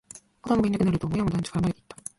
[0.41, 1.95] 子供がいなくなると、親も団地から離れていった